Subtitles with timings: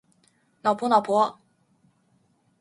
[0.63, 1.39] 脑婆脑婆